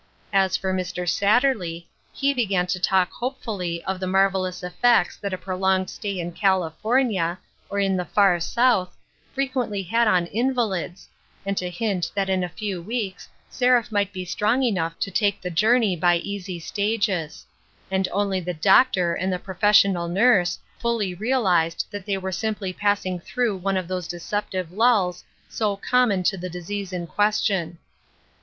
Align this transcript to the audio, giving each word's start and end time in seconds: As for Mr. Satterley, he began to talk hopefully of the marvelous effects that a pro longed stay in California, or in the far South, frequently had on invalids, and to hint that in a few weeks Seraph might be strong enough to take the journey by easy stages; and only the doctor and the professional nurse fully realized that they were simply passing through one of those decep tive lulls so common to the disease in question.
As 0.33 0.57
for 0.57 0.73
Mr. 0.73 1.07
Satterley, 1.07 1.85
he 2.11 2.33
began 2.33 2.65
to 2.65 2.79
talk 2.79 3.11
hopefully 3.11 3.83
of 3.83 3.99
the 3.99 4.07
marvelous 4.07 4.63
effects 4.63 5.15
that 5.17 5.31
a 5.31 5.37
pro 5.37 5.55
longed 5.55 5.91
stay 5.91 6.17
in 6.19 6.31
California, 6.31 7.37
or 7.69 7.77
in 7.77 7.97
the 7.97 8.05
far 8.05 8.39
South, 8.39 8.97
frequently 9.31 9.83
had 9.83 10.07
on 10.07 10.25
invalids, 10.25 11.07
and 11.45 11.55
to 11.57 11.69
hint 11.69 12.11
that 12.15 12.29
in 12.31 12.43
a 12.43 12.49
few 12.49 12.81
weeks 12.81 13.29
Seraph 13.51 13.91
might 13.91 14.11
be 14.11 14.25
strong 14.25 14.63
enough 14.63 14.97
to 15.01 15.11
take 15.11 15.39
the 15.39 15.51
journey 15.51 15.95
by 15.95 16.15
easy 16.15 16.59
stages; 16.59 17.45
and 17.91 18.07
only 18.11 18.39
the 18.39 18.55
doctor 18.55 19.13
and 19.13 19.31
the 19.31 19.37
professional 19.37 20.07
nurse 20.07 20.57
fully 20.79 21.13
realized 21.13 21.85
that 21.91 22.07
they 22.07 22.17
were 22.17 22.31
simply 22.31 22.73
passing 22.73 23.19
through 23.19 23.55
one 23.55 23.77
of 23.77 23.87
those 23.87 24.07
decep 24.07 24.49
tive 24.49 24.71
lulls 24.71 25.23
so 25.47 25.75
common 25.75 26.23
to 26.23 26.37
the 26.37 26.49
disease 26.49 26.91
in 26.91 27.05
question. 27.05 27.77